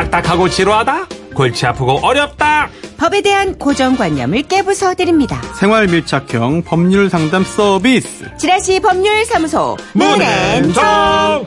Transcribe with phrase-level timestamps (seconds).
[0.00, 1.08] 딱딱하고 지루하다?
[1.34, 2.70] 골치 아프고 어렵다?
[2.96, 5.40] 법에 대한 고정관념을 깨부숴 드립니다.
[5.58, 8.24] 생활 밀착형 법률 상담 서비스.
[8.38, 11.46] 지라시 법률사무소 문앤정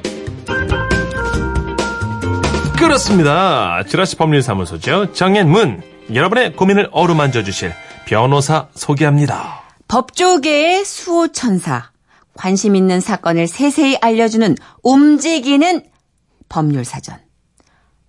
[2.77, 3.83] 그렇습니다.
[3.87, 5.13] 지라시 법률사무소죠.
[5.13, 5.81] 정앤문.
[6.13, 7.73] 여러분의 고민을 어루만져 주실
[8.05, 9.63] 변호사 소개합니다.
[9.87, 11.91] 법조계의 수호천사
[12.35, 15.83] 관심 있는 사건을 세세히 알려주는 움직이는
[16.49, 17.17] 법률사전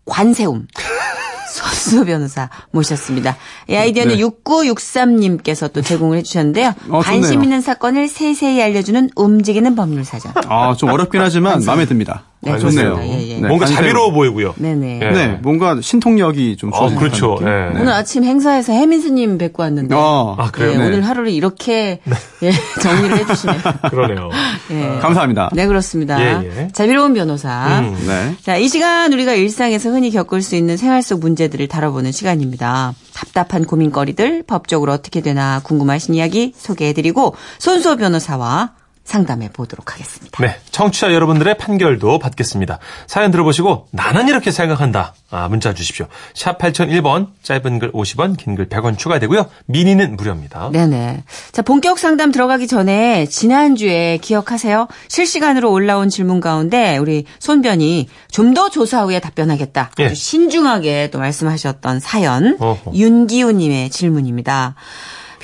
[0.06, 0.66] 관세움
[1.54, 3.36] 서수 변호사 모셨습니다.
[3.68, 4.22] 이 아이디어는 네.
[4.22, 6.74] 6963님께서 또 제공을 해주셨는데요.
[6.88, 7.44] 어, 관심.
[7.44, 10.32] 있는 사건을 세세히 알려주는 움직이는 법률 사전.
[10.48, 12.24] 아, 좀 어렵긴 하지만 마음에 듭니다.
[12.44, 13.00] 네, 아, 좋네요.
[13.02, 13.34] 예, 예.
[13.40, 13.66] 네, 뭔가.
[13.66, 14.54] 자비로워 보이고요.
[14.56, 15.00] 네네.
[15.02, 15.10] 예.
[15.10, 17.36] 네, 뭔가 신통력이 좀 어, 좋아진 그렇죠.
[17.38, 17.76] 듯한 느낌.
[17.76, 17.80] 예.
[17.82, 19.94] 오늘 아침 행사에서 혜민스님 뵙고 왔는데.
[19.94, 20.72] 어, 아, 그래요?
[20.72, 20.86] 예, 네.
[20.86, 22.00] 오늘 하루를 이렇게
[22.42, 22.50] 예,
[22.82, 23.58] 정리를 해주시네요.
[23.90, 24.30] 그러네요.
[24.70, 24.98] 예.
[25.00, 25.50] 감사합니다.
[25.52, 26.20] 네, 그렇습니다.
[26.20, 26.68] 예, 예.
[26.72, 27.80] 자비로운 변호사.
[27.80, 27.96] 음.
[28.06, 28.34] 네.
[28.42, 32.94] 자, 이 시간 우리가 일상에서 흔히 겪을 수 있는 생활 속 문제들을 다뤄보는 시간입니다.
[33.14, 38.72] 답답한 고민거리들, 법적으로 어떻게 되나 궁금하신 이야기 소개해드리고, 손수호 변호사와
[39.04, 40.38] 상담해 보도록 하겠습니다.
[40.42, 42.78] 네, 청취자 여러분들의 판결도 받겠습니다.
[43.06, 45.14] 사연 들어보시고 나는 이렇게 생각한다.
[45.30, 46.06] 아, 문자 주십시오.
[46.34, 49.46] 샵 8001번, 짧은 글 50원, 긴 글 100원 추가되고요.
[49.66, 50.70] 미니는 무료입니다.
[50.72, 51.24] 네네.
[51.52, 54.86] 자, 본격 상담 들어가기 전에 지난주에 기억하세요?
[55.08, 59.90] 실시간으로 올라온 질문 가운데 우리 손변이 좀 더 조사 후에 답변하겠다.
[59.92, 60.14] 아주 예.
[60.14, 62.56] 신중하게 또 말씀하셨던 사연.
[62.60, 62.92] 어허.
[62.94, 64.76] 윤기호님의 질문입니다.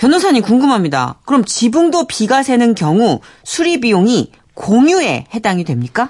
[0.01, 1.17] 변호사님 궁금합니다.
[1.27, 6.09] 그럼 지붕도 비가 새는 경우 수리 비용이 공유에 해당이 됩니까?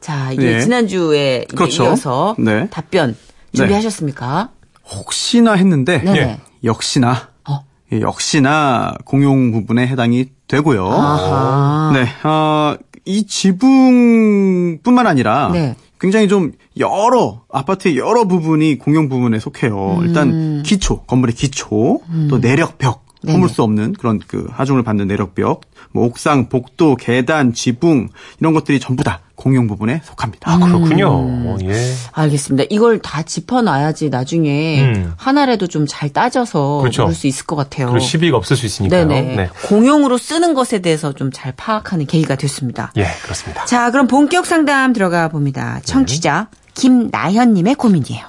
[0.00, 0.60] 자, 이게 네.
[0.62, 1.84] 지난주에 그렇죠.
[1.84, 2.66] 이어서 네.
[2.70, 3.14] 답변
[3.52, 4.48] 준비하셨습니까?
[4.90, 6.18] 혹시나 했는데 네네.
[6.18, 6.40] 예.
[6.64, 7.60] 역시나 어.
[7.92, 10.86] 예, 역시나 공용 부분에 해당이 되고요.
[10.86, 11.92] 아하.
[11.92, 12.74] 네, 어,
[13.04, 15.76] 이 지붕뿐만 아니라 네.
[16.00, 19.98] 굉장히 좀 여러 아파트의 여러 부분이 공용 부분에 속해요.
[19.98, 20.06] 음.
[20.06, 23.03] 일단 기초, 건물의 기초, 또 내력벽.
[23.32, 25.62] 허물 수 없는 그런 그 하중을 받는 내력벽,
[25.92, 28.08] 뭐 옥상, 복도, 계단, 지붕
[28.40, 30.50] 이런 것들이 전부 다 공용 부분에 속합니다.
[30.50, 31.20] 아, 그렇군요.
[31.26, 31.56] 음.
[31.64, 31.92] 예.
[32.12, 32.64] 알겠습니다.
[32.70, 35.12] 이걸 다 짚어놔야지 나중에 음.
[35.16, 37.02] 하나라도 좀 잘 따져서 그렇죠.
[37.02, 37.86] 그럴 수 있을 것 같아요.
[37.88, 39.06] 그리고 시비가 없을 수 있으니까요.
[39.06, 39.36] 네네.
[39.36, 39.48] 네.
[39.66, 42.92] 공용으로 쓰는 것에 대해서 좀 잘 파악하는 계기가 됐습니다.
[42.96, 43.64] 예, 그렇습니다.
[43.64, 45.80] 자, 그럼 본격 상담 들어가 봅니다.
[45.84, 48.24] 청취자 김나현님의 고민이에요.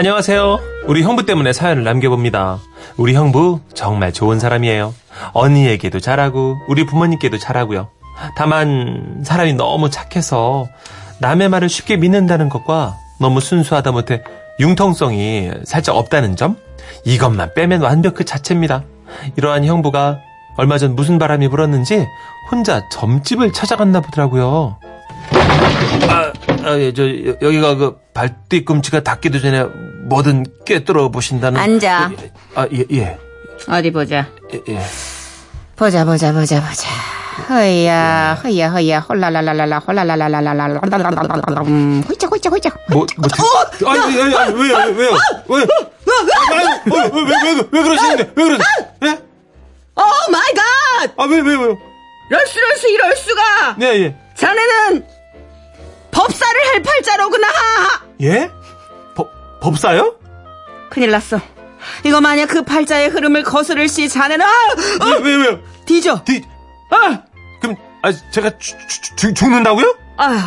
[0.00, 0.60] 안녕하세요.
[0.86, 2.58] 우리 형부 때문에 사연을 남겨봅니다.
[2.96, 4.94] 우리 형부 정말 좋은 사람이에요.
[5.34, 7.90] 언니에게도 잘하고 우리 부모님께도 잘하고요.
[8.34, 10.66] 다만 사람이 너무 착해서
[11.20, 14.22] 남의 말을 쉽게 믿는다는 것과 너무 순수하다 못해
[14.58, 16.56] 융통성이 살짝 없다는 점?
[17.04, 18.84] 이것만 빼면 완벽 그 자체입니다.
[19.36, 20.16] 이러한 형부가
[20.56, 22.06] 얼마 전 무슨 바람이 불었는지
[22.50, 24.78] 혼자 점집을 찾아갔나 보더라고요.
[26.08, 26.32] 아,
[26.64, 29.64] 아, 예, 저, 여- 여기가 그 발뒤꿈치가 닿기도 전에
[30.10, 31.58] 뭐든 꿰뚫어 보신다는.
[31.60, 32.10] 앉아.
[32.20, 33.18] 예, 아, 예, 예,
[33.68, 34.26] 어디 보자.
[34.52, 34.80] 예, 예.
[35.76, 36.88] 보자, 보자, 보자, 보자.
[37.48, 42.76] 허야, 허야, 허야, 홀라라라라라, 홀라라라라라, 음, 홀짝, 홀짝, 홀짝.
[42.90, 43.28] 뭐, 뭐,
[43.78, 45.10] 드- 아니, 아니, 아니, 아니, 왜요, 왜요?
[45.48, 45.66] 왜?
[46.50, 48.32] 아니, 왜, 왜, 왜, 왜, 왜 그러시는데?
[48.36, 48.66] 왜 그러세요?
[49.04, 49.08] 예?
[49.96, 51.12] Oh my God!
[51.16, 51.78] 아, 왜, 왜, 왜요?
[52.30, 53.76] 럴수, 럴수, 이럴 수가!
[53.78, 54.16] 네, 예.
[54.34, 55.06] 자네는
[56.10, 57.46] 법사를 할 팔자로구나!
[58.22, 58.50] 예?
[59.60, 60.14] 법, 법사요?
[60.90, 61.40] 큰일 났어.
[62.04, 65.06] 이거 만약 그 팔자의 흐름을 거스를 시 자네는, 아!
[65.06, 65.60] 왜, 왜, 왜요?
[65.86, 66.22] 뒤져!
[66.24, 66.42] 뒤,
[66.90, 67.22] 아!
[67.60, 69.96] 그럼, 아, 제가 죽, 죽, 죽, 죽는다고요?
[70.16, 70.38] 아유,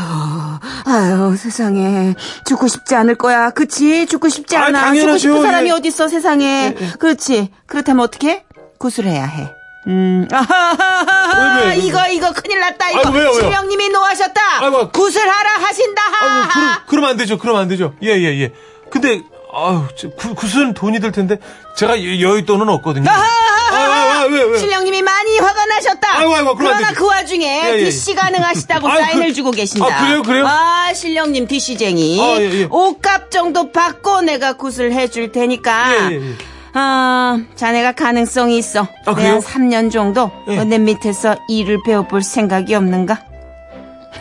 [0.86, 2.14] 아유, 세상에.
[2.46, 3.50] 죽고 싶지 않을 거야.
[3.50, 4.06] 그치?
[4.06, 4.80] 죽고 싶지 아, 않아.
[4.80, 5.18] 죽고 당연하죠.
[5.18, 5.74] 싶은 사람이 예.
[5.74, 6.76] 어딨어, 세상에.
[7.00, 7.50] 그렇지.
[7.66, 8.44] 그렇다면 어떻게?
[8.78, 9.52] 구술해야 해.
[9.88, 11.56] 음, 아하하하.
[11.58, 11.78] 왜, 왜, 왜?
[11.78, 13.00] 이거, 이거 큰일 났다, 이거.
[13.00, 13.34] 아이고, 왜요?
[13.34, 14.42] 신령님이 노하셨다.
[14.62, 14.90] 아이고.
[14.92, 16.02] 구술하라 하신다.
[16.04, 16.84] 아유, 그럼, 하하.
[16.86, 17.38] 그러면 안 되죠.
[17.40, 17.96] 그러면 안 되죠.
[18.04, 18.54] 예, 예, 예.
[18.94, 19.22] 근데,
[19.52, 21.38] 아유, 저, 구, 구슬은 돈이 들 텐데,
[21.76, 23.10] 제가 여- 여윳돈은 없거든요.
[23.10, 24.60] 아, 아, 아, 왜, 왜?
[24.60, 26.20] 신령님이 많이 화가 나셨다.
[26.20, 26.92] 아이고, 아이고, 그러나.
[26.94, 27.84] 그 와중에 예, 예.
[27.86, 29.86] DC 가능하시다고 사인을 그- 주고 계신다.
[29.88, 30.46] 아, 그래요, 그래요?
[30.48, 32.22] 아, 신령님 DC쟁이.
[32.22, 32.68] 아, 예, 예.
[32.70, 36.12] 옷값 정도 받고 내가 굿을 해줄 테니까.
[36.12, 36.36] 예, 예, 예.
[36.76, 38.82] 아, 자네가 가능성이 있어.
[39.06, 39.34] 아, 내 그래요?
[39.34, 40.64] 한 3년 정도 예.
[40.66, 43.20] 내 밑에서 일을 배워볼 생각이 없는가?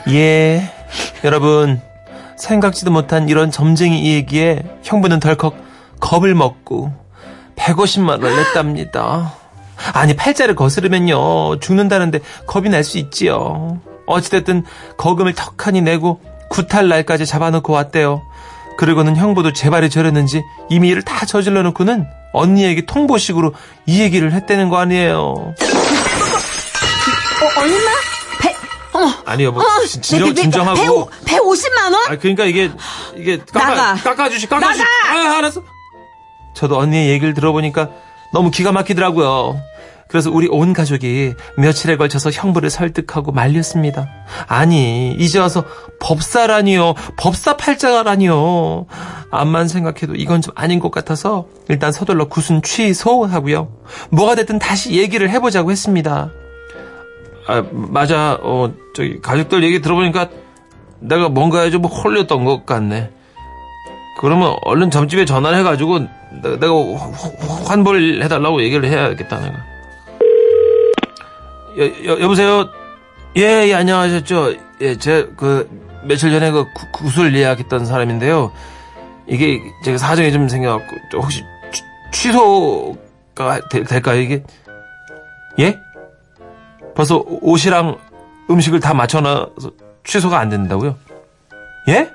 [0.09, 0.73] 예,
[1.25, 1.81] 여러분
[2.43, 5.55] 생각지도 못한 이런 점쟁이 이 얘기에 형부는 덜컥
[6.01, 6.93] 겁을 먹고
[7.57, 9.35] 150만 원을 냈답니다.
[9.95, 13.81] 아니 팔자를 거스르면요 죽는다는데 겁이 날 수 있지요.
[14.07, 14.65] 어찌됐든
[14.97, 18.23] 거금을 턱하니 내고 구탈 날까지 잡아놓고 왔대요.
[18.77, 23.55] 그리고는 형부도 제 발이 저렸는지 이미 일을 다 저질러 놓고는 언니에게 통보식으로
[23.87, 25.15] 이 얘기를 했다는 거 아니에요.
[25.17, 25.55] 어,
[27.61, 27.92] 얼마?
[29.07, 30.81] 백, 어, 아니 여보 진- 진정, 진정하고.
[30.81, 31.95] 배, 오- 배 50만 원?
[32.13, 32.71] 아 그러니까 이게
[33.17, 33.95] 이게 깎아 나가.
[34.03, 34.85] 깎아 주시 깎아 주시.
[34.85, 35.31] 나가!
[35.35, 35.63] 아 알았어.
[36.55, 37.91] 저도 언니의 얘기를 들어보니까
[38.33, 39.61] 너무 기가 막히더라고요.
[40.09, 44.07] 그래서 우리 온 가족이 며칠에 걸쳐서 형부를 설득하고 말렸습니다.
[44.47, 45.65] 아니 이제 와서
[46.01, 48.87] 법사라니요 법사 팔자라니요
[49.31, 53.73] 암만 생각해도 이건 좀 아닌 것 같아서 일단 서둘러 구순 취소하고요
[54.11, 56.31] 뭐가 됐든 다시 얘기를 해보자고 했습니다
[57.47, 58.39] 아 맞아.
[58.43, 60.29] 어 저기 가족들 얘기 들어보니까
[61.01, 63.11] 내가 뭔가에 좀 홀렸던 것 같네.
[64.21, 66.01] 그러면 얼른 점집에 전화를 해가지고
[66.43, 67.13] 내- 내가 환-
[67.67, 69.55] 환불 해달라고 얘기를 해야겠다 내가.
[71.79, 72.69] 여, 여, 여보세요?
[73.37, 74.55] 예, 예 안녕하셨죠?
[74.83, 75.69] 예, 제 그
[76.05, 78.53] 며칠 전에 그 구- 구슬 예약했던 사람인데요.
[79.27, 81.43] 이게 제가 사정이 좀 생겨갖고 저 혹시
[81.73, 84.43] 취, 취소가 되- 될까요 이게?
[85.61, 85.79] 예?
[86.95, 87.99] 벌써 옷이랑
[88.51, 89.73] 음식을 다 맞춰놔서
[90.05, 90.97] 취소가 안 된다고요?
[91.89, 92.11] 예?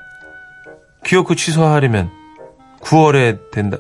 [1.05, 2.11] 기어코 취소하려면
[2.81, 3.77] 9월에 된다.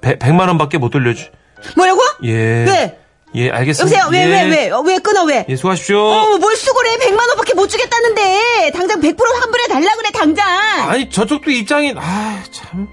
[0.00, 1.30] 100, 100만 원밖에 못 돌려주.
[1.76, 2.00] 뭐라고?
[2.24, 2.32] 예.
[2.34, 2.98] 왜?
[3.34, 4.00] 예, 알겠습니다.
[4.00, 4.10] 여보세요?
[4.12, 4.42] 왜, 예.
[4.44, 4.70] 왜, 왜?
[4.70, 5.46] 어, 왜 끊어, 왜?
[5.48, 5.98] 예, 수고하십시오.
[5.98, 6.96] 어, 뭘 수고래?
[6.98, 8.72] 100만 원밖에 못 주겠다는데.
[8.74, 10.46] 당장 100% 환불해 달라 그래, 당장.
[10.90, 12.88] 아니, 저쪽도 입장이, 아, 참.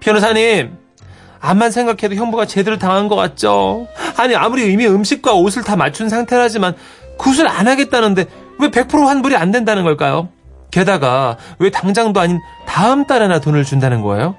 [0.00, 0.76] 변호사님,
[1.40, 3.88] 암만 생각해도 형부가 제대로 당한 것 같죠?
[4.16, 6.74] 아니, 아무리 이미 음식과 옷을 다 맞춘 상태라지만
[7.16, 8.26] 굿을 안 하겠다는데
[8.58, 10.28] 왜 100% 환불이 안 된다는 걸까요?
[10.70, 14.36] 게다가 왜 당장도 아닌 다음 달에나 돈을 준다는 거예요?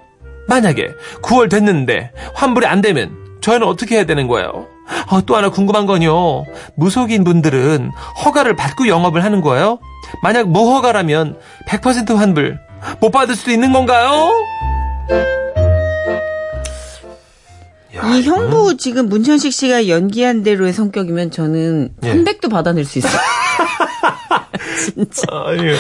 [0.48, 0.90] 만약에
[1.24, 3.12] 9월 됐는데 환불이 안 되면
[3.42, 4.68] 저희는 어떻게 해야 되는 거예요?
[5.08, 6.46] 아, 또 하나 궁금한 건요.
[6.76, 7.92] 무속인 분들은
[8.24, 9.80] 허가를 받고 영업을 하는 거예요?
[10.22, 11.38] 만약 무허가라면
[11.68, 12.60] 100% 환불
[13.00, 14.32] 못 받을 수도 있는 건가요?
[17.96, 22.14] 야, 이 형부 지금 문천식 씨가 연기한 대로의 성격이면 저는 예.
[22.14, 23.20] 300도 받아낼 수 있어요.
[24.82, 25.22] 진짜.
[25.30, 25.76] 아유,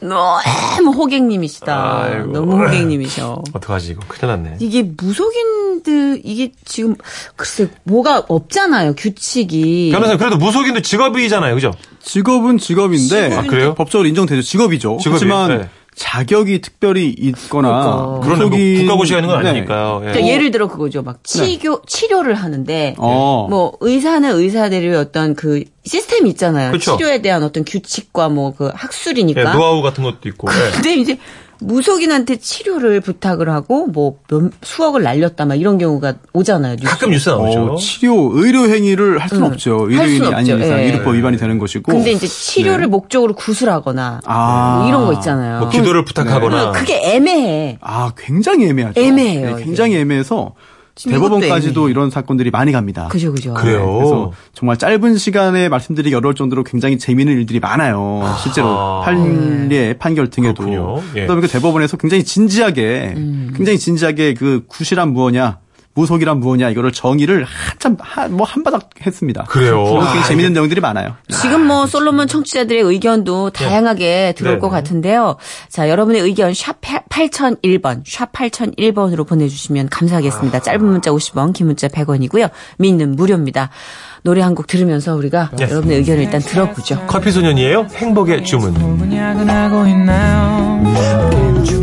[0.00, 2.02] 너무 호객님이시다.
[2.04, 2.32] 아이고.
[2.32, 3.42] 너무 호객님이셔.
[3.52, 4.56] 어떡하지 이거 큰일 났네.
[4.60, 6.94] 이게 무속인들 이게 지금
[7.34, 9.90] 글쎄 뭐가 없잖아요 규칙이.
[9.92, 11.72] 변호사님 그래도 무속인도 직업이잖아요, 그죠?
[12.02, 13.74] 직업은 직업인데 아, 그래요?
[13.74, 14.42] 법적으로 인정되죠.
[14.42, 14.98] 직업이죠.
[15.00, 15.14] 직업이에요?
[15.14, 15.68] 하지만 네.
[15.96, 19.48] 자격이 특별히 있거나 그러네, 뭐 국가고시가 있는 건 네.
[19.48, 20.02] 아니니까요.
[20.02, 20.10] 예.
[20.12, 21.02] 그러니까 예를 들어 그거죠.
[21.02, 23.46] 막 치료 치료를 하는데 어.
[23.48, 26.70] 뭐 의사는 의사들의 어떤 그 시스템이 있잖아요.
[26.72, 26.96] 그쵸.
[26.98, 29.40] 치료에 대한 어떤 규칙과 뭐 그 학술이니까.
[29.40, 30.48] 예, 노하우 같은 것도 있고.
[30.50, 30.70] 예.
[30.74, 31.18] 근데 이제
[31.60, 36.76] 무속인한테 치료를 부탁을 하고 뭐 몇, 수억을 날렸다 막 이런 경우가 오잖아요.
[36.76, 36.88] 뉴스.
[36.88, 37.64] 가끔 뉴스 나오죠.
[37.64, 39.52] 어, 치료, 의료 행위를 할 수는 응.
[39.52, 39.80] 없죠.
[39.80, 40.64] 할 의료인이 아닌 없죠.
[40.64, 40.84] 이상 예.
[40.86, 41.92] 의료법 위반이 되는 것이고.
[41.92, 42.86] 근데 이제 치료를 네.
[42.86, 44.76] 목적으로 구술하거나 아.
[44.78, 45.60] 뭐 이런 거 있잖아요.
[45.60, 46.72] 뭐 기도를 부탁하거나.
[46.72, 47.78] 그게 애매해.
[47.80, 49.00] 아, 굉장히 애매하죠.
[49.00, 50.54] 애매해요, 네, 굉장히 애매해서
[50.96, 53.08] 대법원까지도 이런 사건들이 많이 갑니다.
[53.08, 53.52] 그죠 그죠.
[53.54, 53.96] 그래요?
[53.98, 58.22] 그래서 정말 짧은 시간에 말씀드리기 어려울 정도로 굉장히 재미있는 일들이 많아요.
[58.42, 59.02] 실제로.
[59.04, 60.64] 판례 판결 등에도.
[60.64, 61.02] 그렇군요.
[61.14, 61.22] 예.
[61.22, 63.52] 그다음에 그 대법원에서 굉장히 진지하게 음.
[63.54, 65.58] 굉장히 진지하게 그 구실한 무엇냐
[65.96, 69.44] 무속이란 무엇냐 이거를 정의를 한참 한, 뭐 한바닥 했습니다.
[69.44, 69.82] 그래요?
[69.82, 71.16] 그래서 굉장히 아, 재미있는 내용들이 많아요.
[71.30, 74.72] 지금 뭐 솔로몬 청취자들의 의견도 다양하게 들어올 네, 것 네.
[74.72, 75.36] 같은데요.
[75.70, 80.60] 자, 여러분의 의견 샵 8001번, 샵 8001번으로 보내주시면 감사하겠습니다.
[80.60, 82.50] 짧은 문자 50원, 긴 문자 100원이고요.
[82.76, 83.70] 미는 무료입니다.
[84.26, 85.68] 노래 한 곡 들으면서 우리가 네.
[85.70, 87.04] 여러분의 의견을 일단 들어보죠.
[87.06, 87.86] 커피 소년이에요.
[87.94, 88.74] 행복의 주문.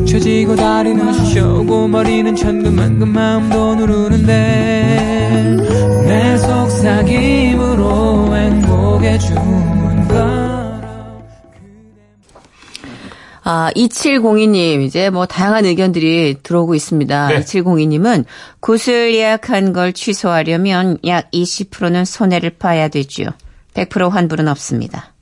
[0.06, 4.34] 처지고 다리는 쑤셔오고 머리는 천근만근 마음도 누르는데
[6.08, 9.73] 내 속삭임으로 행복의 주문
[13.44, 17.28] 아, 2702님, 이제 뭐 다양한 의견들이 들어오고 있습니다.
[17.28, 17.40] 네.
[17.40, 18.26] 2702님은
[18.60, 23.26] 구슬 예약한 걸 취소하려면 약 20%는 손해를 봐야 되죠.
[23.74, 25.13] 100% 환불은 없습니다.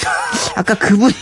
[0.56, 1.12] 아까 그분이.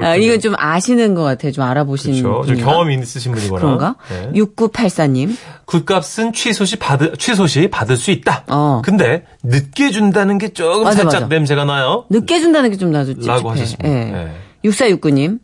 [0.00, 1.52] 아, 이건 좀 아시는 것 같아요.
[1.52, 2.22] 좀 알아보신.
[2.22, 2.46] 그렇죠.
[2.46, 2.56] 좀?
[2.56, 3.60] 경험이 있으신 분이거나.
[3.60, 3.96] 그런가?
[4.08, 4.30] 네.
[4.40, 5.36] 6984님.
[5.66, 8.44] 굿값은 취소시 받을 취소시 받을 수 있다.
[8.48, 8.82] 어.
[8.84, 11.26] 근데 늦게 준다는 게 조금 맞아, 살짝 맞아.
[11.34, 12.04] 냄새가 나요.
[12.10, 13.32] 늦게 준다는 게 좀 나도 찝찝해.
[13.42, 13.88] 하셨습니다.
[13.88, 13.92] 예.
[14.04, 14.32] 네.
[14.64, 15.38] 6469님.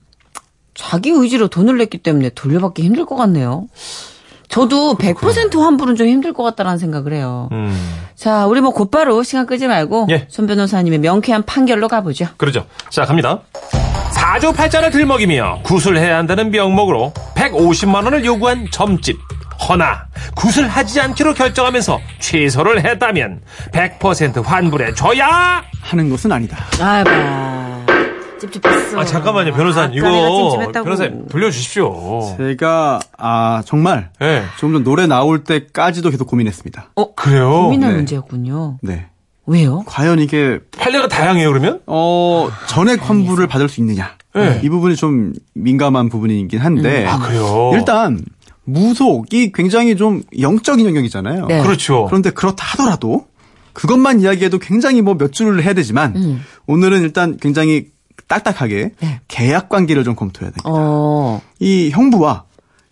[0.74, 3.66] 자기 의지로 돈을 냈기 때문에 돌려받기 힘들 것 같네요.
[4.52, 7.48] 저도 100% 환불은 좀 힘들 것 같다라는 생각을 해요.
[7.52, 7.74] 음.
[8.14, 10.26] 자, 우리 뭐 곧바로 시간 끄지 말고 예.
[10.28, 12.26] 손 변호사님의 명쾌한 판결로 가보죠.
[12.36, 12.66] 그러죠.
[12.90, 13.40] 자, 갑니다.
[14.10, 19.18] 사조 팔자를 들먹이며 구슬해야 한다는 명목으로 150만 원을 요구한 점집.
[19.68, 23.40] 허나 구슬하지 않기로 결정하면서 취소를 했다면
[23.72, 25.62] 100% 환불해 줘야.
[25.80, 26.58] 하는 것은 아니다.
[26.78, 27.61] 아, 봐.
[28.50, 28.98] 찝찝했어.
[28.98, 30.08] 아 잠깐만요, 변호사님 이거
[30.50, 30.84] 찝찝했다고.
[30.84, 32.34] 변호사님 돌려주십시오.
[32.38, 34.42] 제가 아 정말 네.
[34.58, 36.90] 조금 전 노래 나올 때까지도 계속 고민했습니다.
[36.96, 37.50] 어, 그래요.
[37.64, 37.96] 고민할 네.
[37.96, 38.78] 문제였군요.
[38.82, 39.06] 네.
[39.46, 39.82] 왜요?
[39.86, 41.80] 과연 이게 판례가 다양해요, 그러면?
[41.86, 44.16] 어 전액 환불을 받을 수 있느냐?
[44.34, 44.60] 네.
[44.62, 47.72] 이 부분이 좀 민감한 부분이긴 한데 아, 그래요?
[47.74, 48.20] 일단
[48.64, 51.46] 무속이 굉장히 좀 영적인 영역이잖아요.
[51.46, 51.62] 네.
[51.62, 52.04] 그렇죠.
[52.06, 53.26] 그런데 그렇다 하더라도
[53.72, 56.42] 그것만 이야기해도 굉장히 뭐 몇 줄을 해야 되지만 음.
[56.66, 57.86] 오늘은 일단 굉장히
[58.28, 59.20] 딱딱하게 네.
[59.28, 60.70] 계약 관계를 좀 검토해야 됩니다.
[60.70, 62.44] 어, 이 형부와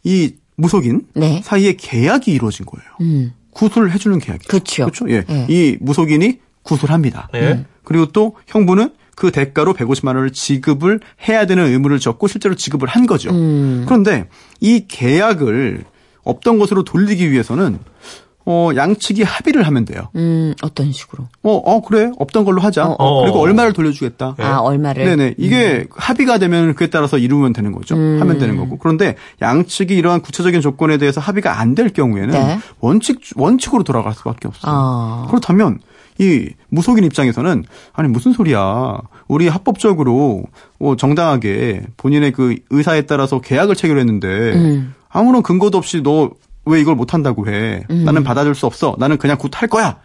[0.04, 1.40] 이 무속인 네.
[1.44, 2.88] 사이에 계약이 이루어진 거예요.
[3.00, 3.32] 음.
[3.52, 4.46] 구술을 해주는 계약이.
[4.48, 4.84] 그쵸.
[4.84, 5.10] 그렇죠.
[5.10, 5.24] 예.
[5.28, 5.46] 예.
[5.48, 7.28] 이 무속인이 구술합니다.
[7.34, 7.64] 예.
[7.84, 13.06] 그리고 또 형부는 그 대가로 150만 원을 지급을 해야 되는 의무를 졌고 실제로 지급을 한
[13.06, 13.30] 거죠.
[13.30, 13.84] 음.
[13.86, 14.28] 그런데
[14.60, 15.84] 이 계약을
[16.22, 17.78] 없던 것으로 돌리기 위해서는
[18.50, 20.08] 어, 양측이 합의를 하면 돼요.
[20.16, 21.28] 음, 어떤 식으로?
[21.44, 22.10] 어, 어, 그래.
[22.18, 22.86] 없던 걸로 하자.
[22.86, 23.22] 어, 어.
[23.22, 24.34] 그리고 얼마를 돌려주겠다.
[24.38, 25.04] 아, 얼마를?
[25.04, 25.34] 네네.
[25.38, 27.94] 이게 합의가 되면 그에 따라서 이루면 되는 거죠.
[27.94, 28.18] 음.
[28.20, 28.76] 하면 되는 거고.
[28.78, 32.58] 그런데 양측이 이러한 구체적인 조건에 대해서 합의가 안 될 경우에는 네.
[32.80, 34.72] 원칙, 원칙으로 돌아갈 수 밖에 없어요.
[34.74, 35.26] 아.
[35.28, 35.78] 그렇다면
[36.18, 38.98] 이 무속인 입장에서는 아니 무슨 소리야.
[39.28, 40.42] 우리 합법적으로
[40.80, 44.94] 어, 정당하게 본인의 그 의사에 따라서 계약을 체결했는데 음.
[45.08, 46.30] 아무런 근거도 없이 너
[46.66, 47.84] 왜 이걸 못 한다고 해.
[47.90, 48.04] 음.
[48.04, 48.94] 나는 받아줄 수 없어.
[48.98, 49.98] 나는 그냥 굿할 거야.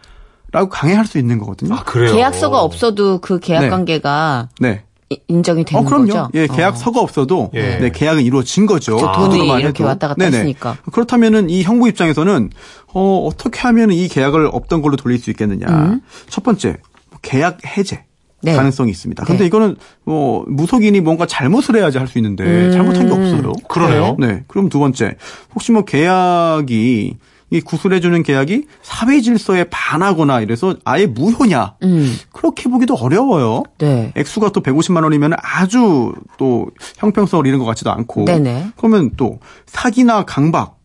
[0.52, 1.74] 라고 강행할 수 있는 거거든요.
[1.74, 2.12] 아, 그래요?
[2.14, 3.68] 계약서가 없어도 그 계약 네.
[3.68, 4.84] 관계가 네.
[5.10, 6.06] 이- 인정이 되는 어, 그럼요.
[6.06, 6.28] 거죠?
[6.34, 7.78] 예, 계약서가 없어도 예.
[7.78, 8.96] 네, 계약은 이루어진 거죠.
[8.96, 9.88] 그쵸, 돈이 그것만 이렇게 해도.
[9.88, 10.36] 왔다 갔다 네네.
[10.38, 10.76] 했으니까.
[10.92, 12.50] 그렇다면은 이 형부 입장에서는
[12.94, 15.98] 어, 어떻게 하면 이 계약을 없던 걸로 돌릴 수 있겠느냐.
[16.28, 16.76] 첫 번째,
[17.10, 18.04] 뭐 계약 해제.
[18.40, 18.46] 음.
[18.46, 18.54] 네.
[18.54, 19.24] 가능성이 있습니다.
[19.24, 19.46] 근데 네.
[19.46, 22.72] 이거는 뭐 무속인이 뭔가 잘못을 해야지 할 수 있는데 음.
[22.72, 23.52] 잘못한 게 없어요.
[23.68, 24.16] 그러네요.
[24.18, 24.44] 네.
[24.46, 25.16] 그럼 두 번째,
[25.54, 27.16] 혹시 뭐 계약이
[27.50, 31.76] 이 구술해주는 계약이 사회 질서에 반하거나 이래서 아예 무효냐?
[31.84, 32.14] 음.
[32.32, 33.62] 그렇게 보기도 어려워요.
[33.78, 34.12] 네.
[34.16, 36.66] 액수가 또 150만 원이면 아주 또
[36.98, 38.24] 형평성을 잃은 것 같지도 않고.
[38.24, 38.72] 네네.
[38.76, 40.76] 그러면 또 사기나 강박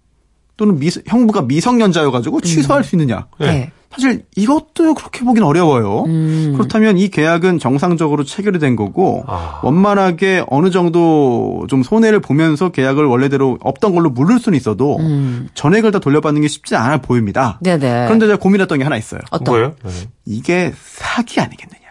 [0.58, 3.27] 또는 미, 형부가 미성년자여가지고 취소할 수 있느냐?
[3.39, 3.72] 네.
[3.91, 6.05] 사실 이것도 그렇게 보긴 어려워요.
[6.05, 6.53] 음.
[6.55, 9.60] 그렇다면 이 계약은 정상적으로 체결이 된 거고 아.
[9.63, 15.50] 원만하게 어느 정도 좀 손해를 보면서 계약을 원래대로 없던 걸로 물을 수는 있어도 음.
[15.55, 17.60] 전액을 다 돌려받는 게 쉽지 않아 보입니다.
[17.62, 18.05] 네네.
[18.05, 19.19] 그런데 제가 고민했던 게 하나 있어요.
[19.29, 19.53] 어떤?
[19.53, 19.75] 뭐예요?
[19.83, 19.91] 네.
[20.25, 21.81] 이게 사기 아니겠느냐.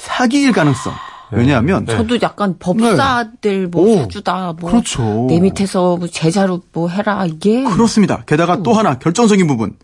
[0.00, 0.92] 사기일 가능성.
[1.32, 1.96] 왜냐하면 네.
[1.96, 5.26] 저도 약간 법사들 뭐 오, 사주다 뭐 그렇죠.
[5.28, 8.22] 내 밑에서 뭐 제자로 뭐 해라 이게 그렇습니다.
[8.26, 9.74] 게다가 또 하나 결정적인 부분.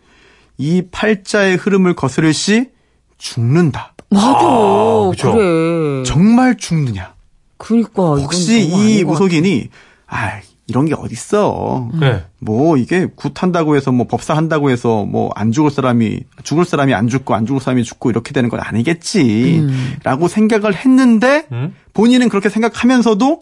[0.63, 2.71] 이 팔자의 흐름을 거스를 시
[3.19, 3.95] 죽는다.
[4.11, 5.33] 맞아 그쵸.
[5.33, 7.15] 그래 정말 죽느냐.
[7.57, 9.69] 그러니까 이건 혹시 이 무속인이
[10.07, 11.91] 아 이런 게 어딨어.
[12.01, 12.25] 네.
[12.39, 17.09] 뭐 이게 굿한다고 해서 뭐 법사 한다고 해서 뭐 안 죽을 사람이 죽을 사람이 안
[17.09, 21.75] 죽고 안 죽을 사람이 죽고 이렇게 되는 건 아니겠지라고 생각을 했는데 음?
[21.95, 23.41] 본인은 그렇게 생각하면서도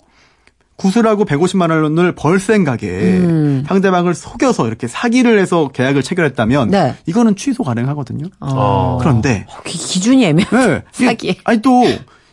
[0.81, 3.65] 구슬하고 150만 원을 벌 생각에 음.
[3.69, 6.95] 상대방을 속여서 이렇게 사기를 해서 계약을 체결했다면 네.
[7.05, 8.25] 이거는 취소 가능하거든요.
[8.41, 8.55] 같아.
[8.57, 8.99] 어.
[8.99, 11.39] 그런데 어, 기- 기준이 애매 네, 사기.
[11.45, 11.83] 아니 또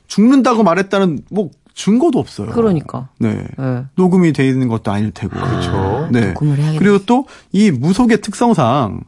[0.07, 2.47] 죽는다고 말했다는 뭐 증거도 없어요.
[2.51, 3.43] 그러니까 네.
[3.57, 3.83] 네.
[3.95, 5.35] 녹음이 돼 있는 것도 아닐 테고.
[5.37, 6.07] 그렇죠.
[6.11, 6.27] 네.
[6.27, 6.79] 녹음을 해야겠네.
[6.79, 9.01] 그리고 또 이 무속의 특성상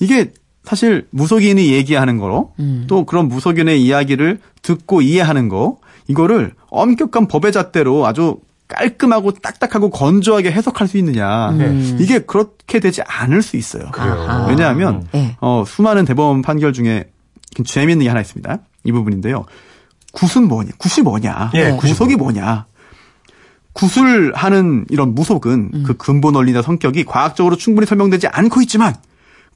[0.00, 0.32] 이게
[0.64, 2.84] 사실 무속인이 얘기하는 거, 음.
[2.88, 8.38] 또 그런 무속인의 이야기를 듣고 이해하는 거, 이거를 엄격한 법의 잣대로 아주
[8.68, 11.50] 깔끔하고 딱딱하고 건조하게 해석할 수 있느냐.
[11.50, 11.96] 음.
[12.00, 13.84] 이게 그렇게 되지 않을 수 있어요.
[13.92, 14.46] 아하.
[14.48, 15.36] 왜냐하면 네.
[15.40, 17.10] 어, 수많은 대법원 판결 중에
[17.64, 18.58] 재미있는 게 하나 있습니다.
[18.84, 19.44] 이 부분인데요.
[20.12, 20.72] 굿은 뭐냐?
[20.78, 21.50] 굿이 뭐냐?
[21.54, 21.76] 예, 네.
[21.76, 22.66] 굿이 무속이 뭐냐?
[23.72, 25.84] 구술하는 이런 무속은 음.
[25.86, 28.94] 그 근본 원리나 성격이 과학적으로 충분히 설명되지 않고 있지만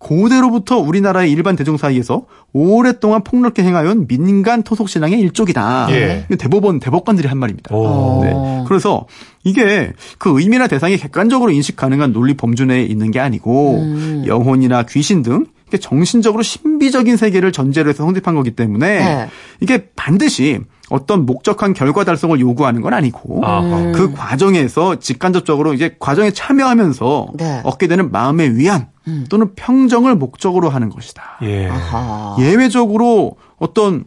[0.00, 5.88] 고대로부터 우리나라의 일반 대중 사이에서 오랫동안 폭넓게 행하여온 민간 토속 신앙의 일종이다.
[5.90, 6.26] 예.
[6.38, 7.74] 대법원 대법관들이 한 말입니다.
[7.74, 8.24] 오.
[8.24, 8.64] 네.
[8.66, 9.06] 그래서
[9.44, 14.24] 이게 그 의미나 대상이 객관적으로 인식 가능한 논리 범주 내에 있는 게 아니고 음.
[14.26, 15.44] 영혼이나 귀신 등
[15.78, 19.28] 정신적으로 신비적인 세계를 전제로 해서 성립한 거기 때문에 네.
[19.60, 23.92] 이게 반드시 어떤 목적한 결과 달성을 요구하는 건 아니고 아하.
[23.94, 27.60] 그 과정에서 직간접적으로 이제 과정에 참여하면서 네.
[27.64, 28.88] 얻게 되는 마음의 위안
[29.28, 31.38] 또는 평정을 목적으로 하는 것이다.
[31.42, 31.68] 예.
[31.68, 32.36] 아하.
[32.38, 34.04] 예외적으로 어떤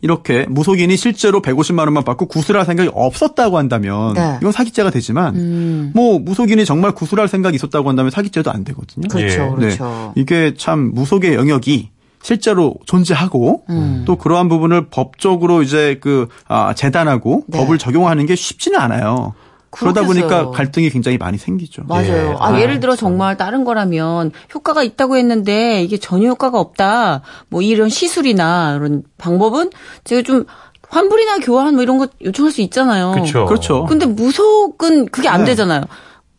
[0.00, 4.38] 이렇게 무속인이 실제로 150만 원만 받고 구술할 생각이 없었다고 한다면 네.
[4.40, 5.92] 이건 사기죄가 되지만 음.
[5.94, 9.08] 뭐 무속인이 정말 구술할 생각이 있었다고 한다면 사기죄도 안 되거든요.
[9.08, 9.54] 그렇죠 예.
[9.54, 11.90] 그렇죠 이게 참 무속의 영역이
[12.22, 14.02] 실제로 존재하고 음.
[14.04, 17.58] 또 그러한 부분을 법적으로 이제 그 아, 재단하고 네.
[17.58, 19.34] 법을 적용하는 게 쉽지는 않아요.
[19.70, 20.02] 그러다.
[20.02, 21.82] 보니까 갈등이 굉장히 많이 생기죠.
[21.86, 22.06] 맞아요.
[22.30, 22.34] 예.
[22.38, 27.22] 아, 아, 예를 들어 정말 다른 거라면 효과가 있다고 했는데 이게 전혀 효과가 없다.
[27.48, 29.70] 뭐 이런 시술이나 이런 방법은
[30.04, 30.44] 제가 좀
[30.88, 33.10] 환불이나 교환 뭐 이런 거 요청할 수 있잖아요.
[33.12, 33.44] 그렇죠.
[33.46, 33.84] 그렇죠.
[33.86, 35.46] 근데 무속은 그게 안 네.
[35.46, 35.82] 되잖아요.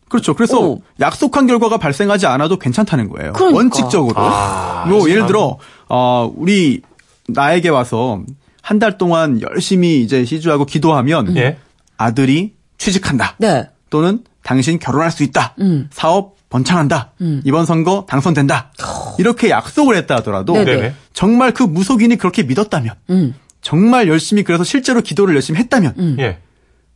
[0.09, 0.33] 그렇죠.
[0.33, 0.81] 그래서 오.
[1.01, 3.33] 약속한 결과가 발생하지 않아도 괜찮다는 거예요.
[3.33, 3.57] 그러니까.
[3.57, 4.15] 원칙적으로.
[4.17, 5.57] 아, 뭐 예를 들어
[5.89, 6.81] 어 우리
[7.27, 8.21] 나에게 와서
[8.61, 11.57] 한 달 동안 열심히 이제 시주하고 기도하면 예.
[11.97, 13.35] 아들이 취직한다.
[13.37, 13.69] 네.
[13.89, 15.55] 또는 당신 결혼할 수 있다.
[15.59, 15.89] 음.
[15.91, 17.11] 사업 번창한다.
[17.43, 18.71] 이번 선거 당선된다.
[19.19, 20.65] 이렇게 약속을 했다 하더라도 네네.
[20.75, 20.93] 네네.
[21.13, 23.35] 정말 그 무속인이 그렇게 믿었다면 음.
[23.61, 26.39] 정말 열심히 그래서 실제로 기도를 열심히 했다면 예.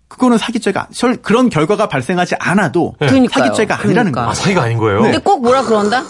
[0.07, 3.07] 그거는 사기죄가 설- 그런 결과가 발생하지 않아도 네.
[3.07, 3.45] 그러니까요.
[3.45, 4.21] 사기죄가 아니라는 그러니까.
[4.21, 4.33] 아, 거예요.
[4.35, 5.01] 사기가 아닌 거예요?
[5.01, 6.03] 근데 꼭 뭐라 그런다?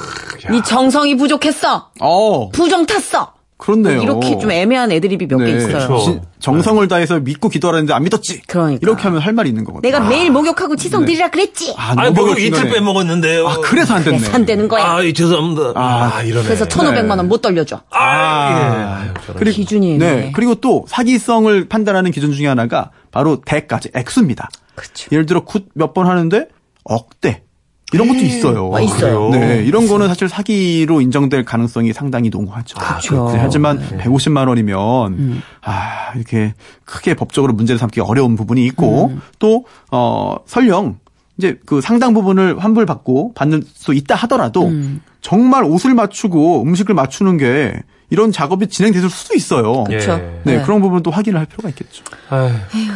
[0.50, 1.90] 네 정성이 부족했어.
[2.00, 3.34] 어, 부정 탔어.
[3.62, 4.02] 그렇네요.
[4.02, 5.52] 이렇게 좀 애매한 애드립이 몇개 네.
[5.58, 5.88] 있어요.
[5.88, 6.00] 그렇죠.
[6.04, 8.42] 진- 정성을 다해서 믿고 기도하는데 안 믿었지.
[8.48, 8.80] 그러니까.
[8.82, 9.88] 이렇게 하면 할 말이 있는 거거든요.
[9.92, 11.76] 내가 매일 목욕하고 치성 드리라 그랬지.
[11.78, 12.70] 아, 아니, 너무 목욕 이틀.
[12.72, 13.48] 빼먹었는데요.
[13.48, 14.18] 아, 그래서 안 됐네.
[14.18, 14.84] 네, 안 되는 거야.
[14.84, 15.74] 아, 이 죄송합니다.
[15.76, 16.44] 아, 이러네.
[16.46, 17.82] 그래서 1,500만 원 못 돌려줘.
[17.92, 19.06] 아, 예.
[19.06, 19.38] 아유, 저런.
[19.40, 20.32] 그리고- 기준이 네.
[20.36, 24.50] 그리고 또 사기성을 판단하는 기준 중에 하나가 바로 대가의 액수입니다.
[24.76, 25.08] 그렇죠.
[25.12, 26.48] 예를 들어 굿 몇 번 하는데
[26.84, 27.44] 억대
[27.94, 28.72] 이런 것도 있어요.
[28.74, 29.30] 아, 있어요.
[29.30, 32.78] 네, 이런 거는 사실 사기로 인정될 가능성이 상당히 농후하죠.
[32.78, 33.32] 그렇죠.
[33.32, 33.98] 네, 하지만 네.
[33.98, 35.42] 150만 원이면 음.
[35.62, 36.54] 아 이렇게
[36.86, 39.22] 크게 법적으로 문제를 삼기 어려운 부분이 있고 음.
[39.40, 41.00] 또 어 설령
[41.38, 45.02] 이제 그 상당 부분을 환불 받고 받는 수 있다 하더라도 음.
[45.22, 47.74] 정말 옷을 맞추고 음식을 맞추는 게
[48.12, 49.86] 이런 작업이 진행됐을 수도 있어요.
[49.86, 50.12] 그렇죠.
[50.12, 50.42] 예.
[50.44, 50.62] 네, 네.
[50.64, 52.04] 그런 부분도 확인을 할 필요가 있겠죠.
[52.30, 52.52] 아유,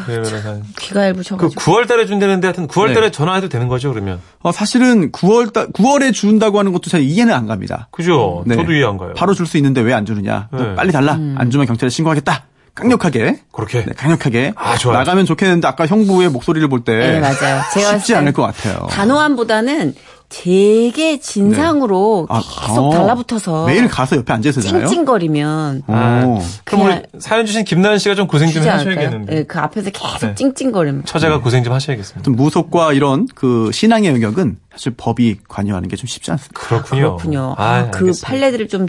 [0.05, 1.61] 그러면은 한- 귀가 그 얇으셔가지고.
[1.61, 2.93] 9월 달에 준다는데 하여튼 9월 네.
[2.93, 4.19] 달에 전화해도 되는 거죠, 그러면?
[4.41, 7.87] 어, 사실은 9월 달 9월에 준다고 하는 것도 잘 이해는 안 갑니다.
[7.91, 8.43] 그죠?
[8.45, 8.55] 네.
[8.55, 9.13] 저도 이해 안 가요.
[9.15, 10.49] 바로 줄 수 있는데 왜 안 주느냐?
[10.51, 10.75] 너 네.
[10.75, 11.13] 빨리 달라.
[11.13, 11.35] 음.
[11.37, 12.43] 안 주면 경찰에 신고하겠다.
[12.75, 13.39] 강력하게.
[13.53, 13.85] 그렇게.
[13.85, 14.97] 네, 강력하게 아, 좋아요.
[14.97, 17.61] 나가면 좋겠는데 아까 형부의 목소리를 볼때 네, 맞아요.
[17.73, 18.87] 제가 쉽지 않을 땐것 같아요.
[18.91, 19.95] 단호함보다는
[20.43, 24.87] 되게 진상으로 아, 계속 어, 달라붙어서 매일 가서 옆에 앉아 있었잖아요.
[24.87, 26.41] 찡찡거리면 아, 오.
[26.65, 28.61] 그럼 우리 사연 주신 김나연 씨가 좀 고생 좀?
[28.67, 29.33] 하셔야겠는데.
[29.35, 30.35] 네, 그 앞에서 계속 네.
[30.35, 31.05] 찡찡거리면.
[31.05, 32.23] 처제가 고생 좀 하셔야겠습니다.
[32.23, 36.59] 좀 무속과 이런 그 신앙의 영역은 사실 법이 관여하는 게 좀 쉽지 않습니다.
[36.59, 37.01] 그렇군요.
[37.15, 37.55] 그렇군요.
[37.57, 38.11] 아, 아, 그.
[38.21, 38.87] 판례들을 좀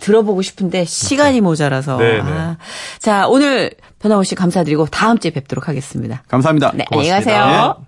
[0.00, 1.96] 들어보고 싶은데 시간이 모자라서.
[1.98, 2.22] 네, 네.
[2.24, 2.56] 아.
[2.98, 6.22] 자, 오늘 변함없이 감사드리고 다음 주에 뵙도록 하겠습니다.
[6.28, 6.72] 감사합니다.
[6.74, 7.40] 네, 안녕히 고맙습니다.
[7.44, 7.64] 가세요.
[7.68, 7.74] 예.